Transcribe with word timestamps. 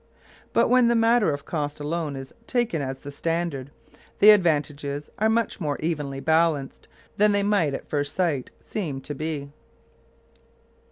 But 0.51 0.67
when 0.67 0.87
the 0.87 0.95
matter 0.95 1.29
of 1.31 1.45
cost 1.45 1.79
alone 1.79 2.15
is 2.15 2.33
taken 2.47 2.81
as 2.81 3.01
the 3.01 3.11
standard, 3.11 3.69
the 4.17 4.31
advantages 4.31 5.11
are 5.19 5.29
much 5.29 5.61
more 5.61 5.77
evenly 5.79 6.19
balanced 6.19 6.87
than 7.17 7.33
they 7.33 7.43
might 7.43 7.75
at 7.75 7.87
first 7.87 8.15
sight 8.15 8.49
seem 8.63 9.01
to 9.01 9.13
be. 9.13 9.51